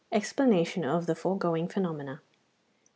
EXPLANATION 0.11 0.83
OF 0.83 1.05
THE 1.05 1.13
FOREGOING 1.13 1.67
PHENOMENA. 1.67 2.21